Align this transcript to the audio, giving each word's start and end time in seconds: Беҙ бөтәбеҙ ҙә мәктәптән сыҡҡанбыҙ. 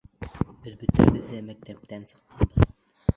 Беҙ 0.63 0.77
бөтәбеҙ 0.83 1.19
ҙә 1.33 1.41
мәктәптән 1.51 2.09
сыҡҡанбыҙ. 2.13 2.69